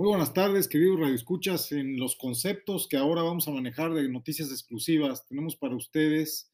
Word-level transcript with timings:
Muy 0.00 0.08
buenas 0.08 0.32
tardes, 0.32 0.66
queridos 0.66 0.98
radioescuchas. 0.98 1.72
En 1.72 1.98
los 1.98 2.16
conceptos 2.16 2.88
que 2.88 2.96
ahora 2.96 3.20
vamos 3.20 3.46
a 3.46 3.50
manejar 3.50 3.92
de 3.92 4.08
noticias 4.08 4.48
exclusivas, 4.50 5.26
tenemos 5.26 5.56
para 5.56 5.76
ustedes 5.76 6.50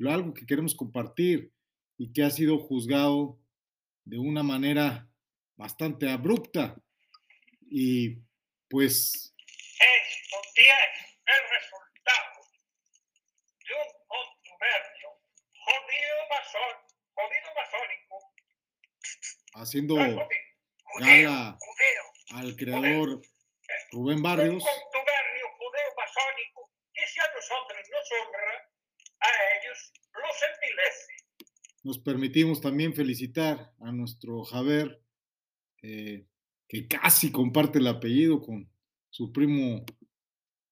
algo 0.00 0.32
que 0.32 0.46
queremos 0.46 0.74
compartir 0.74 1.52
y 1.98 2.10
que 2.10 2.22
ha 2.22 2.30
sido 2.30 2.58
juzgado 2.58 3.38
de 4.06 4.18
una 4.18 4.42
manera 4.42 5.06
bastante 5.56 6.08
abrupta. 6.08 6.74
Y 7.68 8.16
pues... 8.70 9.34
Esto 9.78 10.36
tiene 10.54 10.72
el 11.26 11.42
resultado 11.52 12.32
de 13.60 13.74
un 13.74 13.90
contubernio 14.08 15.08
jodido, 15.52 16.16
masón, 16.30 16.76
jodido 17.12 17.48
masónico. 17.60 18.16
Haciendo 19.52 19.96
gala 20.98 21.58
al 22.30 22.56
creador 22.56 23.20
Rubén 23.92 24.22
Barrios. 24.22 24.54
Un 24.54 24.60
contubernio 24.60 25.46
judeo 25.58 25.90
masónico 25.96 26.70
que 26.92 27.02
si 27.06 27.20
a 27.20 27.28
nosotros 27.34 27.78
nos 27.92 28.08
honra, 28.20 28.54
a 29.20 29.28
ellos 29.58 29.92
los 30.14 30.36
envilece. 30.54 31.12
Nos 31.82 31.98
permitimos 31.98 32.60
también 32.60 32.94
felicitar 32.94 33.72
a 33.80 33.92
nuestro 33.92 34.42
Javer, 34.44 35.00
eh, 35.82 36.26
que 36.68 36.88
casi 36.88 37.30
comparte 37.30 37.78
el 37.78 37.86
apellido 37.86 38.40
con 38.40 38.68
su 39.10 39.32
primo 39.32 39.84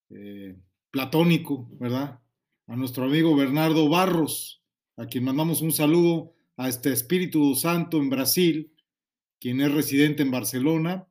eh, 0.09 0.55
platónico, 0.91 1.67
¿verdad? 1.79 2.19
A 2.67 2.75
nuestro 2.75 3.05
amigo 3.05 3.35
Bernardo 3.35 3.87
Barros, 3.87 4.61
a 4.97 5.05
quien 5.05 5.23
mandamos 5.23 5.61
un 5.61 5.71
saludo 5.71 6.33
a 6.57 6.67
este 6.67 6.91
Espíritu 6.91 7.55
Santo 7.55 7.97
en 7.97 8.09
Brasil, 8.09 8.75
quien 9.39 9.61
es 9.61 9.73
residente 9.73 10.23
en 10.23 10.31
Barcelona 10.31 11.07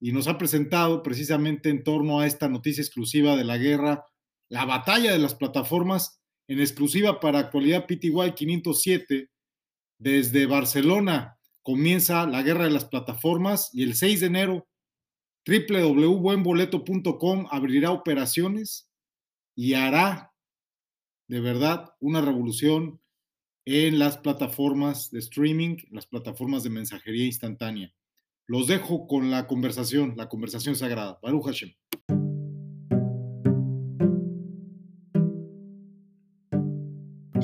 y 0.00 0.12
nos 0.12 0.28
ha 0.28 0.38
presentado 0.38 1.02
precisamente 1.02 1.70
en 1.70 1.82
torno 1.82 2.20
a 2.20 2.26
esta 2.26 2.48
noticia 2.48 2.82
exclusiva 2.82 3.36
de 3.36 3.44
la 3.44 3.56
guerra, 3.56 4.04
la 4.48 4.64
batalla 4.64 5.12
de 5.12 5.18
las 5.18 5.34
plataformas 5.34 6.20
en 6.48 6.60
exclusiva 6.60 7.20
para 7.20 7.40
actualidad 7.40 7.86
PTY 7.86 8.32
507. 8.34 9.30
Desde 9.98 10.46
Barcelona 10.46 11.38
comienza 11.62 12.26
la 12.26 12.42
guerra 12.42 12.64
de 12.64 12.70
las 12.70 12.84
plataformas 12.84 13.70
y 13.72 13.82
el 13.82 13.94
6 13.94 14.20
de 14.20 14.26
enero 14.26 14.68
www.buenboleto.com 15.46 17.46
abrirá 17.50 17.92
operaciones 17.92 18.90
y 19.56 19.74
hará 19.74 20.32
de 21.28 21.40
verdad 21.40 21.94
una 22.00 22.20
revolución 22.20 23.00
en 23.64 23.98
las 23.98 24.18
plataformas 24.18 25.10
de 25.10 25.18
streaming, 25.18 25.78
las 25.90 26.06
plataformas 26.06 26.62
de 26.62 26.70
mensajería 26.70 27.26
instantánea. 27.26 27.92
Los 28.48 28.68
dejo 28.68 29.08
con 29.08 29.30
la 29.30 29.46
conversación, 29.46 30.14
la 30.16 30.28
conversación 30.28 30.76
sagrada. 30.76 31.18
Baruch 31.20 31.46
Hashem. 31.46 31.72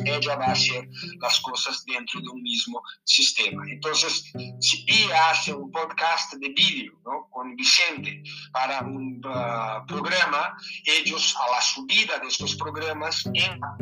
ella 0.05 0.34
hacer 0.34 0.89
las 1.20 1.41
cosas 1.41 1.84
dentro 1.86 2.20
de 2.20 2.28
un 2.28 2.42
mismo 2.42 2.83
sistema. 3.05 3.62
Entonces, 3.69 4.33
si 4.61 4.84
Pia 4.84 5.31
hace 5.31 5.53
un 5.55 5.70
podcast 5.70 6.34
de 6.34 6.48
vídeo 6.48 6.92
¿no? 7.05 7.28
con 7.31 7.55
Vicente 7.56 8.22
para 8.53 8.81
un 8.83 9.20
uh, 9.25 9.87
programa, 9.87 10.56
ellos 10.84 11.34
a 11.41 11.50
la 11.55 11.61
subida 11.61 12.19
de 12.19 12.28
estos 12.28 12.56
programas 12.56 13.25
en 13.27 13.61
la 13.61 13.77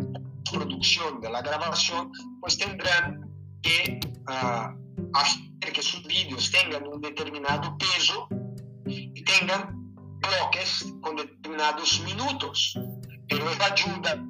producción 0.50 1.20
de 1.20 1.30
la 1.30 1.42
grabación, 1.42 2.12
pues 2.40 2.58
tendrán 2.58 3.28
que 3.62 4.00
uh, 4.28 4.89
hacer 5.14 5.72
que 5.72 5.82
sus 5.82 6.02
vídeos 6.04 6.50
tengan 6.50 6.86
un 6.86 7.00
determinado 7.00 7.76
peso 7.78 8.28
y 8.86 9.22
tengan 9.24 9.94
bloques 10.20 10.92
con 11.00 11.16
determinados 11.16 12.00
minutos. 12.00 12.74
Pero 13.28 13.50
eso 13.50 13.62
ayuda 13.62 14.24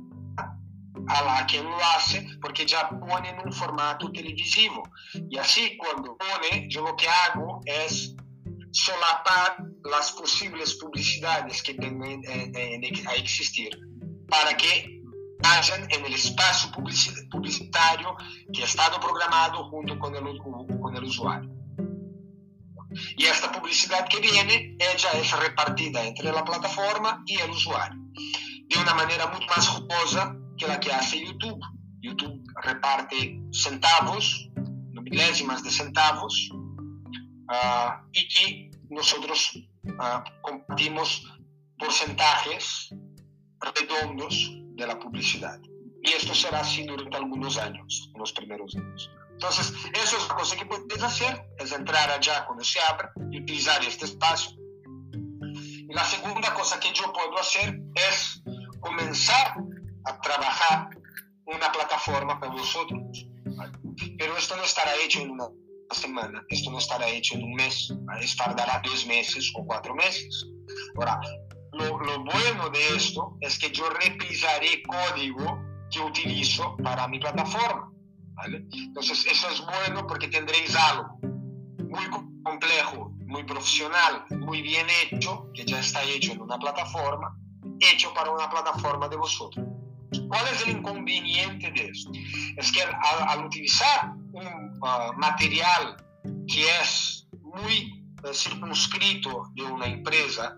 a 1.09 1.47
quien 1.47 1.65
lo 1.65 1.77
hace 1.97 2.27
porque 2.41 2.67
pone 3.01 3.31
en 3.31 3.41
un 3.45 3.53
formato 3.53 4.11
televisivo. 4.13 4.83
Y 5.29 5.39
así 5.39 5.77
cuando 5.77 6.17
pone, 6.17 6.69
yo 6.69 6.83
lo 6.83 6.95
que 6.97 7.09
hago 7.09 7.61
es 7.65 8.15
solapar 8.73 9.57
las 9.85 10.13
posibles 10.13 10.75
publicidades 10.75 11.63
que 11.63 11.73
vengan 11.73 12.23
a 13.09 13.15
existir 13.15 13.77
para 14.29 14.57
que 14.57 15.00
hayan 15.43 15.91
en 15.91 16.05
el 16.05 16.15
espacio 16.15 16.71
publicitario 17.31 18.17
que 18.53 18.63
ha 18.63 18.65
estado 18.65 19.01
programado 19.01 19.65
junto 19.71 19.99
con 19.99 20.15
el, 20.15 20.39
con 20.39 20.97
el 20.97 21.05
usuario. 21.05 21.51
Y 23.17 23.25
esta 23.25 23.53
publicidad 23.53 24.09
que 24.09 24.21
viene, 24.21 24.77
ella 24.79 25.11
es 25.15 25.39
repartida 25.39 26.03
entre 26.03 26.33
la 26.33 26.45
plataforma 26.45 27.23
y 27.27 27.37
el 27.37 27.51
usuario 27.51 28.01
de 28.71 28.79
una 28.79 28.95
manera 28.95 29.27
mucho 29.27 29.47
más 29.49 29.69
jugosa 29.69 30.37
que 30.57 30.67
la 30.67 30.79
que 30.79 30.93
hace 30.93 31.25
YouTube. 31.25 31.61
YouTube 32.01 32.43
reparte 32.63 33.41
centavos, 33.53 34.49
milésimas 34.93 35.63
de 35.63 35.71
centavos, 35.71 36.51
uh, 36.53 38.07
y 38.13 38.29
que 38.29 38.71
nosotros 38.89 39.53
uh, 39.85 40.23
compartimos 40.43 41.25
porcentajes 41.79 42.95
redondos 43.61 44.60
de 44.81 44.87
la 44.87 44.99
publicidad. 44.99 45.61
Y 46.03 46.11
esto 46.13 46.35
será 46.35 46.61
así 46.61 46.85
durante 46.85 47.17
algunos 47.17 47.59
años, 47.59 48.11
los 48.17 48.33
primeros 48.33 48.75
años. 48.75 49.11
Entonces, 49.33 49.73
eso 49.93 50.17
es 50.17 50.25
una 50.25 50.35
cosa 50.35 50.57
que 50.57 50.67
puedes 50.67 51.03
hacer, 51.03 51.47
es 51.59 51.73
entrar 51.73 52.11
allá 52.11 52.45
cuando 52.47 52.65
se 52.65 52.81
abra 52.81 53.13
y 53.31 53.43
utilizar 53.43 53.83
este 53.85 54.07
espacio. 54.07 54.53
Y 55.89 55.93
la 55.93 56.05
segunda 56.05 56.55
cosa 56.55 56.81
que 56.81 56.93
yo 56.93 57.13
puedo 57.13 57.39
hacer 57.39 57.79
es 57.95 58.43
comenzar 58.81 59.55
a 60.05 60.21
trabajar 60.21 60.89
una 61.47 61.71
plataforma 61.73 62.39
para 62.41 62.53
vosotros. 62.53 63.27
Pero 64.19 64.37
esto 64.37 64.57
no 64.57 64.63
estará 64.63 64.95
hecho 65.05 65.21
en 65.21 65.31
una 65.31 65.49
semana, 65.91 66.43
esto 66.49 66.71
no 66.71 66.79
estará 66.79 67.09
hecho 67.09 67.35
en 67.35 67.45
un 67.45 67.55
mes, 67.55 67.93
esto 68.21 68.45
tardará 68.45 68.81
dos 68.85 69.07
meses 69.07 69.53
o 69.57 69.65
cuatro 69.67 69.95
meses. 69.95 70.47
Ahora, 70.97 71.21
lo, 71.73 71.99
lo, 71.99 72.25
bueno 72.25 72.71
de 72.71 72.97
esto 72.97 73.37
es 73.41 73.59
que 73.59 73.71
yo 73.71 73.89
reprisaré 73.91 74.83
código 74.83 75.63
que 75.91 76.01
utilizo 76.01 76.77
para 76.83 77.09
mi 77.09 77.19
plataforma. 77.19 77.91
¿vale? 78.35 78.65
Entonces, 78.73 79.27
eso 79.27 79.49
es 79.51 79.61
bueno 79.65 80.07
porque 80.07 80.29
tendréis 80.29 80.75
algo 80.77 81.19
muy 81.23 82.07
complejo, 82.43 83.13
muy 83.27 83.45
profesional, 83.45 84.25
muy 84.31 84.63
bien 84.63 84.87
hecho, 85.03 85.49
que 85.55 85.65
ya 85.65 85.81
está 85.81 86.03
hecho 86.05 86.33
en 86.33 86.41
una 86.41 86.59
plataforma, 86.59 87.37
hecho 87.81 88.13
para 88.15 88.31
una 88.31 88.49
plataforma 88.49 89.09
de 89.09 89.17
vosotros. 89.17 89.67
¿Cuál 90.29 90.47
es 90.53 90.67
el 90.67 90.79
inconveniente 90.79 91.71
de 91.71 91.89
esto? 91.89 92.11
Es 92.57 92.73
que 92.73 92.83
al, 92.83 93.29
al 93.29 93.45
utilizar 93.47 94.13
un 94.33 94.79
uh, 94.81 95.13
material 95.17 95.97
que 96.47 96.65
es 96.81 97.29
muy 97.43 98.05
uh, 98.25 98.33
circunscrito 98.33 99.51
de 99.55 99.63
una 99.63 99.87
empresa, 99.87 100.57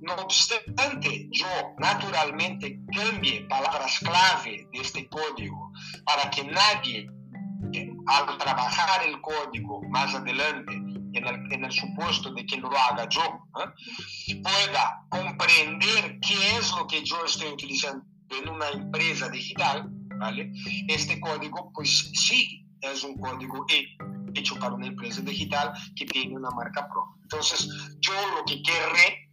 no 0.00 0.14
obstante 0.14 1.28
yo 1.30 1.46
naturalmente 1.78 2.80
cambie 2.94 3.42
palabras 3.48 3.98
clave 4.00 4.68
de 4.72 4.80
este 4.80 5.08
código 5.08 5.72
para 6.04 6.30
que 6.30 6.44
nadie, 6.44 7.06
al 8.06 8.38
trabajar 8.38 9.06
el 9.06 9.20
código 9.20 9.82
más 9.90 10.14
adelante, 10.14 10.72
en 11.14 11.26
el, 11.26 11.52
en 11.52 11.64
el, 11.64 11.72
supuesto 11.72 12.32
de 12.32 12.44
que 12.44 12.58
lo 12.58 12.70
haga 12.76 13.08
yo, 13.08 13.22
¿eh? 13.60 14.34
pueda 14.42 15.06
comprender 15.08 16.18
qué 16.20 16.56
es 16.58 16.70
lo 16.72 16.86
que 16.86 17.02
yo 17.02 17.24
estoy 17.24 17.48
utilizando 17.48 18.04
en 18.30 18.48
una 18.48 18.68
empresa 18.68 19.28
digital, 19.30 19.88
¿vale? 20.18 20.52
Este 20.86 21.18
código, 21.18 21.72
pues 21.72 22.10
sí, 22.14 22.66
es 22.80 23.02
un 23.02 23.18
código 23.18 23.64
hecho 24.34 24.56
para 24.56 24.74
una 24.74 24.86
empresa 24.86 25.20
digital 25.22 25.72
que 25.96 26.06
tiene 26.06 26.36
una 26.36 26.50
marca 26.50 26.86
propia. 26.88 27.22
Entonces, 27.22 27.68
yo 28.00 28.12
lo 28.36 28.44
que 28.44 28.62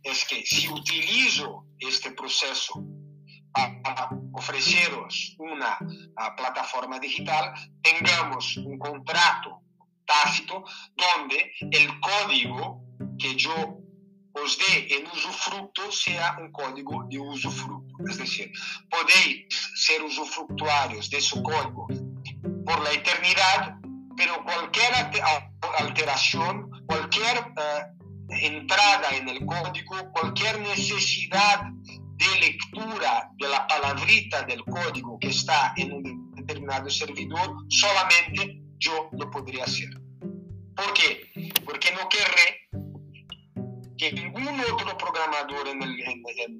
es 0.04 0.26
que 0.26 0.44
este 1.96 2.12
proceso 2.12 2.84
para 3.54 4.10
ofreceros 4.34 5.36
una 5.40 5.78
plataforma 6.36 7.00
digital, 7.00 7.54
tengamos 7.82 8.58
un 8.58 8.78
contrato 8.78 9.62
tácito 10.06 10.66
donde 10.96 11.52
el 11.72 11.88
código 12.02 12.84
que 13.18 13.36
yo 13.36 13.80
os 14.34 14.58
dé 14.58 14.96
en 14.96 15.08
usufructo 15.08 15.90
sea 15.90 16.36
un 16.38 16.52
código 16.52 17.06
de 17.10 17.18
usufructo. 17.18 17.96
Es 18.10 18.18
decir, 18.18 18.52
podéis 18.90 19.48
ser 19.76 20.04
usufructuarios 20.04 21.10
de 21.10 21.22
su 21.22 21.42
código 21.42 21.88
por 22.66 22.84
la 22.84 22.92
eternidad, 22.92 23.78
pero 24.18 24.44
cualquier 24.44 24.92
alteración, 25.80 26.70
cualquier 26.88 27.38
uh, 27.40 28.36
entrada 28.42 29.16
en 29.16 29.30
el 29.30 29.46
código, 29.46 30.12
cualquier 30.12 30.60
necesidad 30.60 31.72
de 32.18 32.40
lectura 32.40 33.30
de 33.38 33.48
la 33.50 33.68
palabrita 33.68 34.44
del 34.44 34.64
código 34.64 35.18
que 35.20 35.28
está 35.30 35.74
en 35.78 35.92
un 35.94 36.32
determinado 36.36 36.90
servidor, 36.90 37.56
solamente 37.70 38.62
yo 38.80 39.10
lo 39.14 39.30
podría 39.32 39.64
hacer. 39.66 39.90
¿Por 40.76 40.94
qué? 40.94 41.52
Porque 41.66 41.90
no 41.92 42.08
querré 42.10 42.70
que 43.98 44.12
ningún 44.12 44.60
otro 44.72 44.98
programador 44.98 45.68
en 45.70 45.82
el, 45.82 46.00
en, 46.02 46.24
en, 46.38 46.56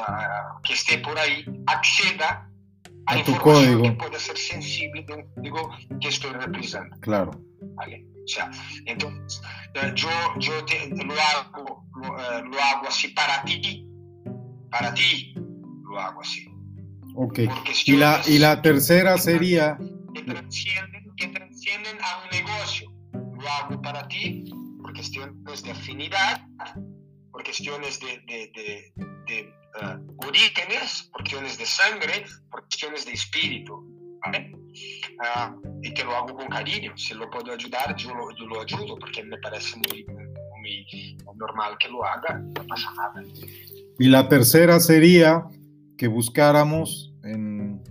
uh, 0.00 0.62
que 0.62 0.72
esté 0.74 0.98
por 0.98 1.18
ahí 1.18 1.44
acceda 1.66 2.48
a, 3.06 3.12
A 3.14 3.18
información 3.18 3.64
código. 3.64 3.82
que 3.82 3.92
pueda 3.92 4.18
ser 4.18 4.38
sensible 4.38 5.02
de 5.02 5.14
un 5.14 5.34
código 5.34 5.70
que 6.00 6.08
estoy 6.08 6.30
representando. 6.32 6.96
Claro. 7.00 7.30
¿vale? 7.74 8.04
O 8.24 8.28
sea, 8.28 8.50
entonces, 8.86 9.40
eh, 9.74 9.92
yo, 9.94 10.08
yo 10.38 10.64
te- 10.64 10.88
lo, 11.04 11.14
hago, 11.14 11.84
lo, 11.94 12.18
eh, 12.20 12.42
lo 12.44 12.60
hago 12.60 12.88
así 12.88 13.08
para 13.08 13.42
ti, 13.44 13.85
para 14.78 14.94
ti 14.94 15.34
lo 15.34 15.98
hago 15.98 16.20
así. 16.20 16.48
Ok. 17.14 17.40
Porque 17.46 17.72
Y 17.86 17.96
la, 17.96 18.20
y 18.26 18.38
la 18.38 18.60
tercera 18.60 19.14
que 19.14 19.20
sería, 19.20 19.78
que 20.14 20.22
transcienden, 20.22 21.04
que 21.16 21.28
transcienden 21.28 21.96
a 22.02 22.24
un 22.24 22.30
negocio. 22.30 22.92
Lo 23.12 23.48
hago 23.48 23.80
para 23.82 24.06
ti 24.08 24.44
por 24.82 24.92
cuestiones 24.92 25.62
de 25.62 25.70
afinidad, 25.70 26.42
por 27.30 27.42
cuestiones 27.42 28.00
de, 28.00 28.18
de, 28.26 28.50
de, 28.54 28.92
de, 29.26 29.38
eh, 29.38 29.98
orígenes, 30.26 31.08
por 31.12 31.22
cuestiones 31.22 31.58
de 31.58 31.66
sangre, 31.66 32.26
por 32.50 32.60
cuestiones 32.62 33.06
de 33.06 33.12
espíritu. 33.12 33.96
¿vale? 34.24 34.52
Ah, 35.20 35.54
y 35.82 35.92
te 35.94 36.04
lo 36.04 36.14
hago 36.14 36.34
con 36.34 36.48
cariño. 36.48 36.96
Si 36.96 37.14
lo 37.14 37.30
puedo 37.30 37.52
ayudar, 37.52 37.94
yo 37.96 38.14
lo, 38.14 38.30
yo 38.36 38.46
lo 38.46 38.60
ayudo 38.60 38.98
porque 38.98 39.22
me 39.24 39.38
parece 39.38 39.76
muy, 39.76 40.04
muy 40.04 40.86
normal 41.34 41.76
que 41.78 41.88
lo 41.88 42.04
haga. 42.04 42.38
No 42.38 42.66
pasa 42.66 42.92
nada. 42.96 43.22
y 43.98 44.08
la 44.08 44.28
tercera 44.28 44.80
sería 44.80 45.44
que 45.96 46.08
buscáramos 46.08 47.14
en, 47.24 47.82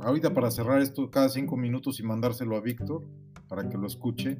ahorita 0.00 0.34
para 0.34 0.50
cerrar 0.50 0.80
esto 0.80 1.10
cada 1.10 1.28
cinco 1.28 1.56
minutos 1.56 2.00
y 2.00 2.02
mandárselo 2.02 2.56
a 2.56 2.60
Víctor 2.60 3.02
para 3.48 3.68
que 3.68 3.76
lo 3.76 3.86
escuche. 3.86 4.38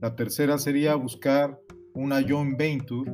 La 0.00 0.14
tercera 0.16 0.58
sería 0.58 0.94
buscar 0.94 1.60
una 1.94 2.22
joint 2.22 2.58
venture. 2.58 3.12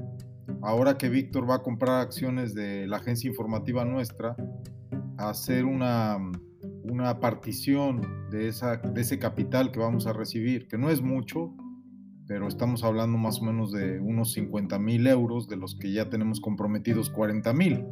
Ahora 0.63 0.99
que 0.99 1.09
Víctor 1.09 1.49
va 1.49 1.57
a 1.57 1.63
comprar 1.63 2.01
acciones 2.01 2.55
de 2.55 2.87
la 2.87 2.99
agencia 2.99 3.29
informativa 3.29 3.85
nuestra, 3.85 4.37
hacer 5.17 5.65
una, 5.65 6.19
una 6.85 7.21
partición 7.21 8.29
de, 8.31 8.49
esa, 8.49 8.77
de 8.77 9.01
ese 9.01 9.19
capital 9.19 9.71
que 9.71 9.79
vamos 9.79 10.07
a 10.07 10.13
recibir, 10.13 10.69
que 10.69 10.79
no 10.79 10.91
es 10.91 11.01
mucho, 11.01 11.55
pero 12.32 12.49
estamos 12.49 12.82
hablando 12.82 13.19
más 13.19 13.43
o 13.43 13.44
menos 13.44 13.73
de 13.73 14.00
unos 14.00 14.32
50 14.32 14.79
mil 14.79 15.06
euros, 15.06 15.49
de 15.49 15.56
los 15.56 15.75
que 15.75 15.93
ya 15.93 16.08
tenemos 16.08 16.40
comprometidos 16.40 17.11
40 17.11 17.52
mil. 17.52 17.84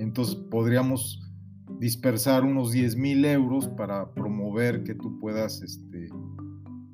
Entonces 0.00 0.34
podríamos 0.34 1.22
dispersar 1.78 2.42
unos 2.42 2.72
10 2.72 2.96
mil 2.96 3.24
euros 3.24 3.68
para 3.68 4.10
promover 4.14 4.82
que 4.82 4.96
tú 4.96 5.20
puedas, 5.20 5.62
este, 5.62 6.08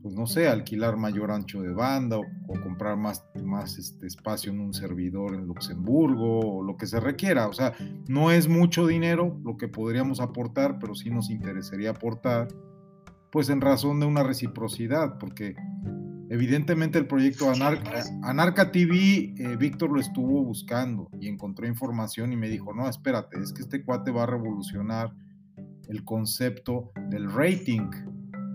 pues 0.02 0.14
no 0.14 0.26
sé, 0.26 0.46
alquilar 0.46 0.98
mayor 0.98 1.30
ancho 1.30 1.62
de 1.62 1.72
banda 1.72 2.18
o, 2.18 2.60
comprar 2.62 2.98
más, 2.98 3.24
más 3.42 3.78
este, 3.78 4.06
espacio 4.06 4.52
en 4.52 4.60
un 4.60 4.74
servidor 4.74 5.34
en 5.34 5.46
Luxemburgo 5.46 6.40
o 6.40 6.62
lo 6.62 6.76
que 6.76 6.86
se 6.86 7.00
requiera. 7.00 7.48
O 7.48 7.54
sea, 7.54 7.72
no 8.08 8.30
es 8.30 8.46
mucho 8.46 8.86
dinero 8.86 9.40
lo 9.42 9.56
que 9.56 9.68
podríamos 9.68 10.20
aportar, 10.20 10.78
pero 10.78 10.94
sí 10.94 11.08
nos 11.08 11.30
interesaría 11.30 11.92
aportar, 11.92 12.48
pues 13.32 13.48
en 13.48 13.62
razón 13.62 14.00
de 14.00 14.06
una 14.06 14.22
reciprocidad, 14.22 15.16
porque 15.16 15.56
evidentemente 16.30 16.98
el 16.98 17.06
proyecto 17.06 17.50
Anarca, 17.50 18.02
Anarca 18.22 18.72
TV, 18.72 19.34
eh, 19.36 19.56
Víctor 19.58 19.90
lo 19.90 20.00
estuvo 20.00 20.42
buscando 20.42 21.08
y 21.20 21.28
encontró 21.28 21.66
información 21.66 22.32
y 22.32 22.36
me 22.36 22.48
dijo, 22.48 22.72
no, 22.72 22.88
espérate, 22.88 23.40
es 23.40 23.52
que 23.52 23.62
este 23.62 23.84
cuate 23.84 24.10
va 24.10 24.24
a 24.24 24.26
revolucionar 24.26 25.12
el 25.88 26.04
concepto 26.04 26.92
del 27.08 27.30
rating, 27.32 27.90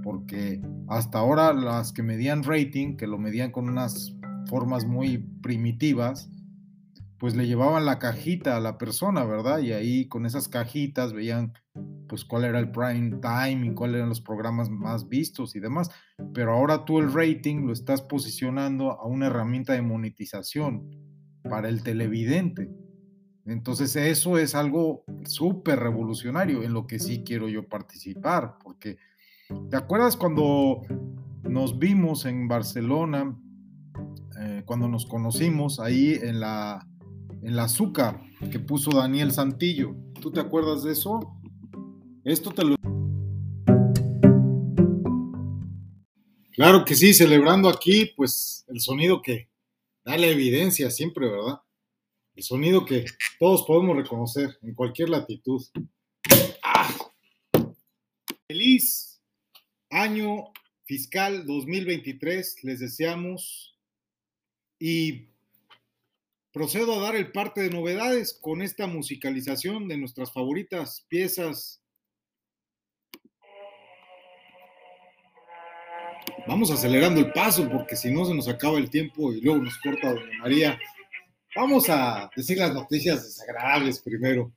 porque 0.03 0.61
hasta 0.87 1.19
ahora 1.19 1.53
las 1.53 1.93
que 1.93 2.03
medían 2.03 2.43
rating, 2.43 2.97
que 2.97 3.07
lo 3.07 3.17
medían 3.17 3.51
con 3.51 3.69
unas 3.69 4.15
formas 4.47 4.85
muy 4.85 5.19
primitivas, 5.41 6.29
pues 7.19 7.35
le 7.35 7.47
llevaban 7.47 7.85
la 7.85 7.99
cajita 7.99 8.55
a 8.55 8.61
la 8.61 8.77
persona, 8.77 9.25
¿verdad? 9.25 9.59
Y 9.59 9.73
ahí 9.73 10.07
con 10.07 10.25
esas 10.25 10.47
cajitas 10.47 11.13
veían 11.13 11.53
pues 12.09 12.25
cuál 12.25 12.43
era 12.43 12.59
el 12.59 12.71
prime 12.71 13.19
time 13.21 13.67
y 13.67 13.73
cuáles 13.73 13.97
eran 13.97 14.09
los 14.09 14.19
programas 14.19 14.69
más 14.69 15.07
vistos 15.07 15.55
y 15.55 15.61
demás. 15.61 15.89
Pero 16.33 16.53
ahora 16.53 16.83
tú 16.83 16.99
el 16.99 17.13
rating 17.13 17.67
lo 17.67 17.71
estás 17.71 18.01
posicionando 18.01 18.91
a 18.91 19.05
una 19.05 19.27
herramienta 19.27 19.73
de 19.73 19.83
monetización 19.83 20.89
para 21.47 21.69
el 21.69 21.83
televidente. 21.83 22.69
Entonces 23.45 23.95
eso 23.95 24.37
es 24.37 24.55
algo 24.55 25.05
súper 25.25 25.79
revolucionario 25.79 26.63
en 26.63 26.73
lo 26.73 26.87
que 26.87 26.99
sí 26.99 27.23
quiero 27.23 27.47
yo 27.47 27.67
participar, 27.67 28.57
porque 28.63 28.97
¿te 29.69 29.77
acuerdas 29.77 30.17
cuando 30.17 30.81
nos 31.43 31.79
vimos 31.79 32.25
en 32.25 32.47
Barcelona, 32.47 33.35
eh, 34.39 34.63
cuando 34.65 34.87
nos 34.87 35.05
conocimos 35.05 35.79
ahí 35.79 36.19
en 36.21 36.39
la, 36.39 36.85
en 37.41 37.55
la 37.55 37.63
azúcar 37.63 38.21
que 38.51 38.59
puso 38.59 38.91
Daniel 38.91 39.31
Santillo? 39.31 39.95
¿Tú 40.21 40.31
te 40.31 40.39
acuerdas 40.39 40.83
de 40.83 40.91
eso? 40.91 41.38
Esto 42.25 42.51
te 42.51 42.63
lo... 42.65 42.75
Claro 46.51 46.83
que 46.83 46.95
sí, 46.95 47.13
celebrando 47.13 47.69
aquí, 47.69 48.11
pues 48.17 48.65
el 48.67 48.81
sonido 48.81 49.21
que 49.21 49.47
da 50.03 50.17
la 50.17 50.27
evidencia 50.27 50.91
siempre, 50.91 51.29
¿verdad? 51.29 51.61
El 52.35 52.43
sonido 52.43 52.85
que 52.85 53.05
todos 53.39 53.63
podemos 53.65 53.95
reconocer 53.95 54.57
en 54.61 54.73
cualquier 54.73 55.09
latitud. 55.09 55.65
¡Ah! 56.61 56.93
Feliz 58.47 59.21
año 59.89 60.51
fiscal 60.83 61.45
2023, 61.45 62.63
les 62.63 62.79
deseamos 62.81 63.77
y 64.77 65.29
procedo 66.51 66.95
a 66.95 67.03
dar 67.03 67.15
el 67.15 67.31
parte 67.31 67.61
de 67.61 67.69
novedades 67.69 68.37
con 68.41 68.61
esta 68.61 68.87
musicalización 68.87 69.87
de 69.87 69.97
nuestras 69.97 70.33
favoritas 70.33 71.05
piezas 71.07 71.81
Vamos 76.47 76.71
acelerando 76.71 77.19
el 77.19 77.31
paso 77.31 77.69
porque 77.69 77.95
si 77.95 78.11
no 78.11 78.25
se 78.25 78.33
nos 78.33 78.47
acaba 78.47 78.77
el 78.77 78.89
tiempo 78.89 79.33
y 79.33 79.41
luego 79.41 79.63
nos 79.63 79.77
corta 79.77 80.13
Doña 80.13 80.37
María. 80.39 80.79
Vamos 81.55 81.89
a 81.89 82.29
decir 82.35 82.57
las 82.57 82.73
noticias 82.73 83.23
desagradables 83.23 83.99
primero. 83.99 84.51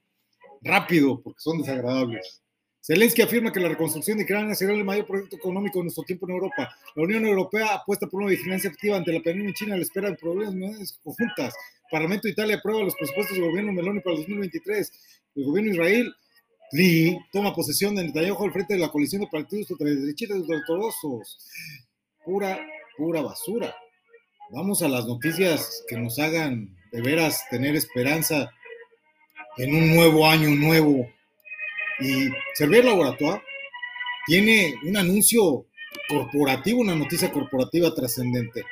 Rápido, 0.63 1.21
porque 1.21 1.41
son 1.41 1.59
desagradables. 1.59 2.43
Zelensky 2.85 3.23
afirma 3.23 3.53
que 3.53 3.61
la 3.61 3.69
reconstrucción 3.69 4.19
de 4.19 4.25
Ucrania 4.25 4.55
será 4.55 4.73
el 4.73 4.85
mayor 4.85 5.07
proyecto 5.07 5.37
económico 5.37 5.79
de 5.79 5.85
nuestro 5.85 6.05
tiempo 6.05 6.27
en 6.27 6.35
Europa. 6.35 6.75
La 6.95 7.03
Unión 7.03 7.25
Europea 7.25 7.75
apuesta 7.75 8.07
por 8.07 8.23
una 8.23 8.31
vigilancia 8.31 8.71
activa 8.71 8.97
ante 8.97 9.13
la 9.13 9.21
pandemia 9.21 9.49
en 9.49 9.55
China 9.55 9.75
a 9.75 9.77
la 9.77 9.85
espera 9.85 10.11
de 10.11 10.17
problemas 10.17 10.99
conjuntas. 11.03 11.55
Parlamento 11.91 12.23
de 12.27 12.33
Italia 12.33 12.57
aprueba 12.57 12.83
los 12.83 12.95
presupuestos 12.97 13.37
del 13.37 13.47
gobierno 13.47 13.73
Meloni 13.73 14.01
para 14.01 14.17
el 14.17 14.23
2023. 14.23 14.93
El 15.37 15.45
gobierno 15.45 15.71
de 15.71 15.77
Israel 15.77 16.15
Lee 16.73 17.19
toma 17.31 17.55
posesión 17.55 17.95
de 17.95 18.05
Netanyahu 18.05 18.45
al 18.45 18.53
frente 18.53 18.75
de 18.75 18.81
la 18.81 18.89
coalición 18.89 19.21
de 19.21 19.29
partidos 19.29 19.71
ultraderechistas 19.71 20.39
y 20.39 20.53
ortodoxos. 20.53 21.39
Pura, 22.25 22.59
pura 22.97 23.21
basura. 23.21 23.75
Vamos 24.51 24.83
a 24.83 24.89
las 24.89 25.07
noticias 25.07 25.85
que 25.87 25.99
nos 25.99 26.19
hagan 26.19 26.75
de 26.91 27.03
veras 27.03 27.43
tener 27.51 27.77
esperanza 27.77 28.51
en 29.59 29.75
un 29.75 29.95
nuevo 29.95 30.27
año 30.27 30.49
nuevo. 30.49 31.07
Y 32.01 32.31
Servir 32.55 32.87
Laboratoire 32.87 33.43
tiene 34.27 34.75
un 34.85 34.97
anuncio 34.97 35.67
corporativo, 36.09 36.81
una 36.81 36.95
noticia 36.95 37.31
corporativa 37.31 37.95
trascendente. 37.95 38.65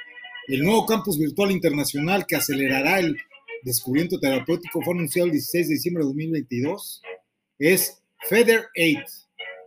El 0.49 0.63
nuevo 0.65 0.87
campus 0.87 1.19
virtual 1.19 1.51
internacional 1.51 2.25
que 2.27 2.37
acelerará 2.37 2.99
el 2.99 3.15
descubrimiento 3.63 4.19
terapéutico 4.19 4.81
fue 4.83 4.95
anunciado 4.95 5.27
el 5.27 5.33
16 5.33 5.69
de 5.69 5.75
diciembre 5.75 6.03
de 6.03 6.09
2022 6.09 7.03
es 7.61 8.03
Feather 8.27 8.69
8 8.75 9.05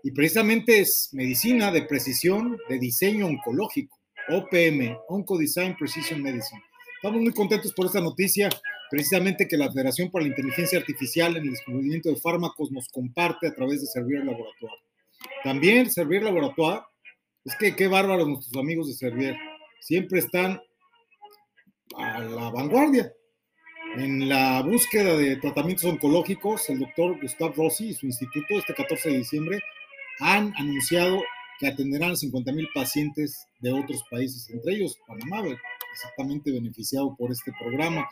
y 0.03 0.12
precisamente 0.12 0.79
es 0.79 1.09
medicina 1.13 1.71
de 1.71 1.83
precisión 1.83 2.57
de 2.67 2.79
diseño 2.79 3.27
oncológico, 3.27 3.97
OPM, 4.29 4.97
Oncodesign 5.07 5.77
Precision 5.77 6.21
Medicine. 6.21 6.62
Estamos 6.95 7.21
muy 7.21 7.33
contentos 7.33 7.71
por 7.73 7.85
esta 7.85 8.01
noticia, 8.01 8.50
precisamente 8.89 9.47
que 9.47 9.57
la 9.57 9.71
Federación 9.71 10.09
para 10.09 10.23
la 10.23 10.29
Inteligencia 10.29 10.79
Artificial 10.79 11.38
en 11.38 11.43
el 11.43 11.51
descubrimiento 11.51 12.09
de 12.09 12.15
fármacos 12.15 12.71
nos 12.71 12.89
comparte 12.89 13.47
a 13.47 13.53
través 13.53 13.81
de 13.81 13.88
Servir 13.88 14.25
Laboratoire. 14.25 14.81
También 15.43 15.91
Servir 15.91 16.23
Laboratoire, 16.23 16.81
es 17.45 17.55
que 17.57 17.75
qué 17.75 17.88
bárbaros 17.88 18.27
nuestros 18.27 18.59
amigos 18.59 18.88
de 18.88 18.93
Servir, 18.93 19.35
siempre 19.81 20.19
están 20.19 20.59
a 21.95 22.19
la 22.19 22.50
vanguardia, 22.50 23.13
en 23.95 24.27
la 24.27 24.62
búsqueda 24.63 25.15
de 25.15 25.35
tratamientos 25.35 25.85
oncológicos, 25.85 26.69
el 26.69 26.79
doctor 26.79 27.19
Gustav 27.21 27.53
Rossi 27.55 27.89
y 27.89 27.93
su 27.93 28.07
instituto 28.07 28.57
este 28.57 28.73
14 28.73 29.09
de 29.09 29.17
diciembre 29.17 29.59
han 30.19 30.53
anunciado 30.57 31.21
que 31.59 31.67
atenderán 31.67 32.12
a 32.12 32.15
50 32.15 32.51
mil 32.53 32.67
pacientes 32.73 33.47
de 33.59 33.71
otros 33.71 34.03
países, 34.09 34.50
entre 34.50 34.73
ellos 34.73 34.97
Panamá, 35.07 35.43
exactamente 35.93 36.51
beneficiado 36.51 37.15
por 37.15 37.31
este 37.31 37.51
programa. 37.59 38.09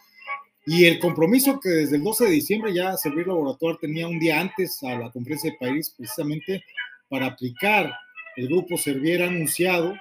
Y 0.68 0.86
el 0.86 1.00
compromiso 1.00 1.60
que 1.60 1.70
desde 1.70 1.96
el 1.96 2.04
12 2.04 2.26
de 2.26 2.32
diciembre 2.32 2.74
ya 2.74 2.96
Servir 2.96 3.28
Laboratorio 3.28 3.80
tenía 3.82 4.08
un 4.08 4.20
día 4.20 4.40
antes 4.40 4.82
a 4.84 4.96
la 4.96 5.12
conferencia 5.12 5.52
de 5.52 5.58
París, 5.58 5.94
precisamente 5.98 6.64
para 7.10 7.26
aplicar, 7.26 7.92
el 8.38 8.48
grupo 8.48 8.78
Servier 8.78 9.24
ha 9.24 9.28
anunciado 9.28 9.96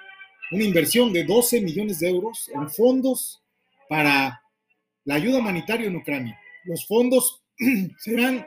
una 0.52 0.64
inversión 0.64 1.12
de 1.12 1.24
12 1.24 1.62
millones 1.62 2.00
de 2.00 2.10
euros 2.10 2.50
en 2.54 2.68
fondos 2.68 3.40
para 3.88 4.42
la 5.04 5.14
ayuda 5.14 5.38
humanitaria 5.38 5.86
en 5.86 5.96
Ucrania. 5.96 6.38
Los 6.64 6.86
fondos 6.86 7.42
serán 7.98 8.46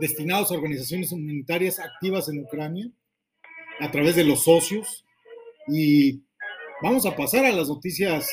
destinados 0.00 0.50
a 0.50 0.54
organizaciones 0.54 1.12
humanitarias 1.12 1.78
activas 1.78 2.28
en 2.28 2.40
Ucrania 2.40 2.90
a 3.80 3.90
través 3.90 4.16
de 4.16 4.24
los 4.24 4.44
socios 4.44 5.04
y 5.68 6.22
vamos 6.82 7.06
a 7.06 7.14
pasar 7.14 7.44
a 7.44 7.52
las 7.52 7.68
noticias 7.68 8.28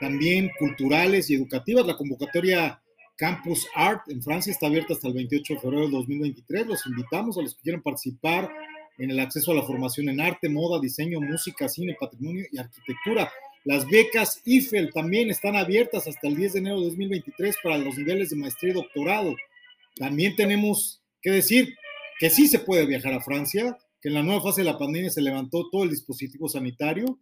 también 0.00 0.50
culturales 0.58 1.30
y 1.30 1.34
educativas. 1.34 1.86
La 1.86 1.96
convocatoria 1.96 2.80
Campus 3.16 3.66
Art 3.74 4.02
en 4.08 4.22
Francia 4.22 4.50
está 4.50 4.66
abierta 4.66 4.94
hasta 4.94 5.08
el 5.08 5.14
28 5.14 5.54
de 5.54 5.60
febrero 5.60 5.86
de 5.86 5.92
2023. 5.92 6.66
Los 6.66 6.86
invitamos 6.86 7.38
a 7.38 7.42
los 7.42 7.54
que 7.54 7.62
quieran 7.62 7.82
participar 7.82 8.50
en 8.98 9.10
el 9.10 9.20
acceso 9.20 9.52
a 9.52 9.54
la 9.54 9.62
formación 9.62 10.08
en 10.08 10.20
arte, 10.20 10.48
moda, 10.48 10.80
diseño, 10.80 11.20
música, 11.20 11.68
cine, 11.68 11.96
patrimonio 11.98 12.44
y 12.50 12.58
arquitectura. 12.58 13.30
Las 13.64 13.86
becas 13.86 14.42
IFEL 14.44 14.92
también 14.92 15.30
están 15.30 15.56
abiertas 15.56 16.06
hasta 16.06 16.28
el 16.28 16.36
10 16.36 16.52
de 16.52 16.58
enero 16.58 16.80
de 16.80 16.86
2023 16.86 17.56
para 17.62 17.78
los 17.78 17.96
niveles 17.96 18.28
de 18.28 18.36
maestría 18.36 18.72
y 18.72 18.74
doctorado. 18.74 19.34
También 19.96 20.36
tenemos 20.36 21.00
que 21.22 21.30
decir 21.30 21.74
que 22.18 22.28
sí 22.28 22.46
se 22.46 22.58
puede 22.58 22.84
viajar 22.84 23.14
a 23.14 23.22
Francia, 23.22 23.78
que 24.02 24.08
en 24.08 24.14
la 24.14 24.22
nueva 24.22 24.42
fase 24.42 24.60
de 24.60 24.70
la 24.70 24.78
pandemia 24.78 25.08
se 25.08 25.22
levantó 25.22 25.70
todo 25.70 25.84
el 25.84 25.90
dispositivo 25.90 26.46
sanitario. 26.46 27.18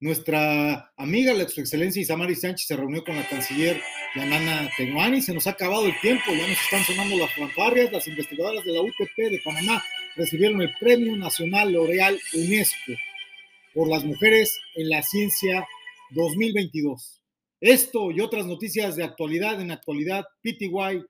Nuestra 0.00 0.92
amiga, 0.96 1.34
la 1.34 1.42
excelencia 1.42 2.00
Isamari 2.00 2.36
Sánchez, 2.36 2.66
se 2.66 2.76
reunió 2.76 3.04
con 3.04 3.16
la 3.16 3.28
canciller 3.28 3.78
Yanana 4.14 4.70
Tenuani. 4.78 5.20
Se 5.20 5.34
nos 5.34 5.46
ha 5.46 5.50
acabado 5.50 5.86
el 5.86 6.00
tiempo, 6.00 6.24
ya 6.28 6.48
nos 6.48 6.58
están 6.58 6.84
sonando 6.84 7.18
las 7.18 7.34
fanfarrias. 7.34 7.92
Las 7.92 8.08
investigadoras 8.08 8.64
de 8.64 8.72
la 8.72 8.80
UTP 8.80 9.16
de 9.16 9.40
Panamá 9.44 9.84
recibieron 10.16 10.62
el 10.62 10.72
Premio 10.80 11.14
Nacional 11.16 11.70
L'Oreal 11.70 12.18
UNESCO 12.34 12.92
por 13.76 13.88
las 13.88 14.06
mujeres 14.06 14.58
en 14.74 14.88
la 14.88 15.02
ciencia 15.02 15.68
2022. 16.12 17.22
Esto 17.60 18.10
y 18.10 18.22
otras 18.22 18.46
noticias 18.46 18.96
de 18.96 19.04
actualidad 19.04 19.60
en 19.60 19.70
actualidad 19.70 20.24
PTY 20.42 21.04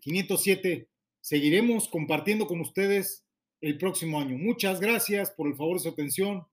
507 0.00 0.88
seguiremos 1.20 1.88
compartiendo 1.88 2.46
con 2.46 2.60
ustedes 2.60 3.24
el 3.60 3.76
próximo 3.76 4.20
año. 4.20 4.38
Muchas 4.38 4.78
gracias 4.78 5.32
por 5.32 5.48
el 5.48 5.56
favor 5.56 5.78
de 5.78 5.82
su 5.82 5.88
atención. 5.88 6.46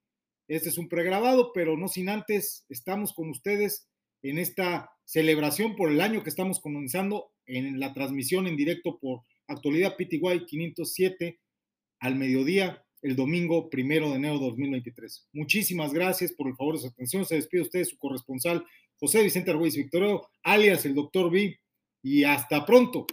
Este 0.48 0.70
es 0.70 0.78
un 0.80 0.90
pregrabado, 0.90 1.52
pero 1.54 1.78
no 1.78 1.88
sin 1.88 2.10
antes, 2.10 2.66
estamos 2.68 3.14
con 3.14 3.30
ustedes 3.30 3.88
en 4.24 4.40
esta 4.40 4.90
celebración 5.06 5.76
por 5.76 5.92
el 5.92 6.02
año 6.02 6.24
que 6.24 6.32
estamos 6.32 6.60
comenzando 6.60 7.32
en 7.46 7.80
la 7.80 7.94
transmisión 7.94 8.48
en 8.48 8.58
directo 8.58 8.98
por 9.00 9.22
Actualidad 9.48 9.98
PTY 9.98 10.48
507 10.48 11.40
al 12.00 12.16
mediodía 12.16 12.85
el 13.06 13.16
domingo 13.16 13.70
primero 13.70 14.10
de 14.10 14.16
enero 14.16 14.40
de 14.40 14.46
2023. 14.46 15.28
Muchísimas 15.34 15.94
gracias 15.94 16.32
por 16.32 16.48
el 16.48 16.56
favor 16.56 16.74
de 16.74 16.82
su 16.82 16.88
atención. 16.88 17.24
Se 17.24 17.36
despide 17.36 17.62
usted 17.62 17.86
su 17.86 17.98
corresponsal 18.00 18.66
José 19.00 19.22
Vicente 19.22 19.52
Argüez 19.52 19.76
Victorio, 19.76 20.28
alias 20.42 20.86
el 20.86 20.96
Doctor 20.96 21.32
B. 21.32 21.60
Y 22.02 22.24
hasta 22.24 22.66
pronto. 22.66 23.06